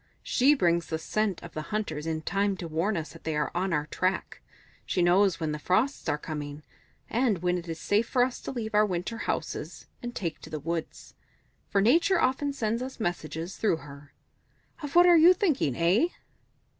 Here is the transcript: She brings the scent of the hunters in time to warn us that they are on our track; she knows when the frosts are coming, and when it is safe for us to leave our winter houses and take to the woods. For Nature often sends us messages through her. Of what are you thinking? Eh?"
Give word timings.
She 0.23 0.55
brings 0.55 0.87
the 0.87 0.97
scent 0.97 1.43
of 1.43 1.53
the 1.53 1.61
hunters 1.69 2.07
in 2.07 2.23
time 2.23 2.57
to 2.57 2.67
warn 2.67 2.97
us 2.97 3.13
that 3.13 3.23
they 3.23 3.35
are 3.35 3.51
on 3.53 3.71
our 3.71 3.85
track; 3.85 4.41
she 4.83 5.03
knows 5.03 5.39
when 5.39 5.51
the 5.51 5.59
frosts 5.59 6.09
are 6.09 6.17
coming, 6.17 6.63
and 7.07 7.43
when 7.43 7.55
it 7.55 7.67
is 7.69 7.79
safe 7.79 8.07
for 8.09 8.23
us 8.23 8.41
to 8.41 8.51
leave 8.51 8.73
our 8.73 8.83
winter 8.83 9.19
houses 9.19 9.85
and 10.01 10.15
take 10.15 10.39
to 10.39 10.49
the 10.49 10.59
woods. 10.59 11.13
For 11.69 11.81
Nature 11.81 12.19
often 12.19 12.51
sends 12.51 12.81
us 12.81 12.99
messages 12.99 13.57
through 13.57 13.77
her. 13.85 14.15
Of 14.81 14.95
what 14.95 15.05
are 15.05 15.17
you 15.19 15.35
thinking? 15.35 15.75
Eh?" 15.75 16.07